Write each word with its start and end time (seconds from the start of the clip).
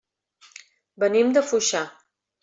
Venim 1.03 1.29
de 1.35 1.43
Foixà. 1.49 1.83